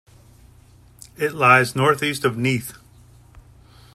It 1.15 1.33
lies 1.35 1.75
north-east 1.75 2.25
of 2.25 2.35
Neath. 2.35 2.73